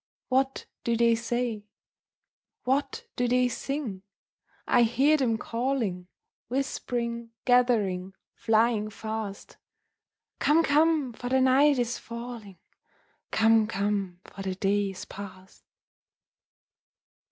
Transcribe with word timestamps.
What 0.29 0.65
do 0.83 0.97
they 0.97 1.13
say? 1.13 1.67
What 2.63 3.05
do 3.15 3.27
they 3.27 3.47
sing? 3.49 4.01
I 4.67 4.81
hear 4.81 5.15
them 5.15 5.37
calling, 5.37 6.07
Whispering, 6.47 7.29
gathering, 7.45 8.15
flying 8.33 8.89
fast, 8.89 9.57
'Come, 10.39 10.63
come, 10.63 11.13
for 11.13 11.29
the 11.29 11.39
night 11.39 11.77
is 11.77 11.99
falling; 11.99 12.57
Come, 13.29 13.67
come, 13.67 14.21
for 14.25 14.41
the 14.41 14.55
day 14.55 14.89
is 14.89 15.05
past!' 15.05 15.63